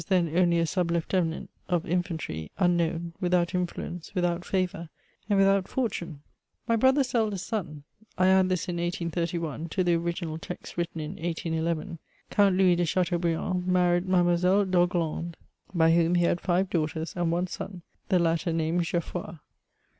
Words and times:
then 0.07 0.35
only 0.35 0.57
a 0.57 0.65
sub 0.65 0.89
lieutenant 0.89 1.47
of 1.69 1.85
infantry, 1.85 2.51
unknown, 2.57 3.13
without 3.21 3.53
influence, 3.53 4.15
without 4.15 4.43
favour, 4.43 4.89
and 5.29 5.37
without 5.37 5.67
fortune?., 5.67 6.23
My 6.67 6.75
brother's 6.75 7.13
eldest 7.13 7.45
son 7.45 7.83
(I 8.17 8.25
add 8.27 8.49
this 8.49 8.67
in 8.67 8.77
1831 8.77 9.69
to 9.69 9.83
the 9.83 9.93
original 9.93 10.39
text 10.39 10.75
written 10.75 11.01
in 11.01 11.17
181 11.17 11.77
1), 11.77 11.99
Count 12.31 12.55
Louis 12.55 12.77
de 12.77 12.83
Chateaubriand, 12.85 13.67
married 13.67 14.07
Mademoiselle 14.07 14.65
d'Orglandes, 14.65 15.35
by 15.71 15.91
whom 15.91 16.15
he 16.15 16.23
had 16.25 16.41
five 16.41 16.71
daughters 16.71 17.13
and 17.15 17.31
one 17.31 17.45
son, 17.45 17.83
the 18.09 18.17
latter 18.17 18.51
named 18.51 18.81
Geoffroy. 18.83 19.35